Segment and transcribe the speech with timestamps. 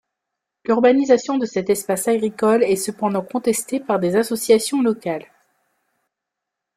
[0.65, 5.27] L'urbanisation de cet espace agricole est cependant contesté par des associations locales.